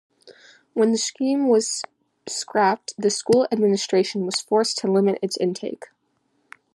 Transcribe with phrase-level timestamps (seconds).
[0.73, 1.83] When the scheme was
[2.27, 5.89] scrapped, the school administration was forced to limit its intake.